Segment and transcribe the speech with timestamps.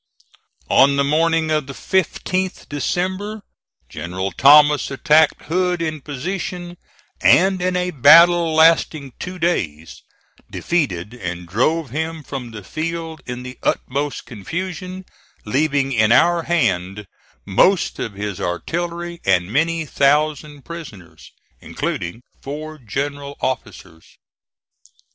[0.71, 3.43] On the morning of the 15th December,
[3.87, 6.77] General Thomas attacked Hood in position,
[7.21, 10.01] and, in a battle lasting two days,
[10.49, 15.05] defeated and drove him from the field in the utmost confusion,
[15.45, 17.05] leaving in our hand
[17.45, 24.17] most of his artillery and many thousand prisoners, including four general officers.